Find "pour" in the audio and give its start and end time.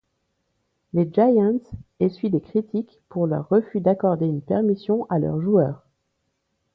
3.07-3.27